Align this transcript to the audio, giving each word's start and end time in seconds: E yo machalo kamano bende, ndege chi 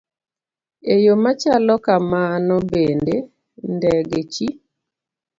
E 0.93 0.95
yo 1.05 1.13
machalo 1.23 1.75
kamano 1.85 2.55
bende, 2.71 3.15
ndege 3.75 4.19
chi 4.33 4.47